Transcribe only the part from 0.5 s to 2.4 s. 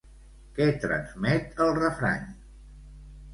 Què transmet el refrany?